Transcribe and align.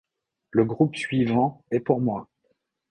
Le 0.49 0.65
groupe 0.65 0.95
suivant 0.95 1.63
est 1.69 1.79
pour 1.79 2.01
moi. 2.01 2.27